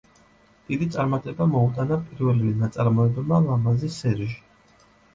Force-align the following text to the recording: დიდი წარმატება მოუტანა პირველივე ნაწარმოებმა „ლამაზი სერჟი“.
დიდი 0.71 0.87
წარმატება 0.95 1.47
მოუტანა 1.53 1.99
პირველივე 2.07 2.57
ნაწარმოებმა 2.65 3.45
„ლამაზი 3.49 3.95
სერჟი“. 4.01 4.45